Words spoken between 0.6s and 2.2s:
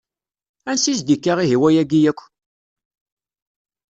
Ansi i s-d-ikka ihi wayagi